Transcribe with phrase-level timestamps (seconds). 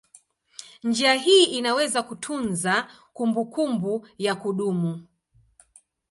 [0.83, 5.07] Njia hii inaweza kutunza kumbukumbu ya kudumu.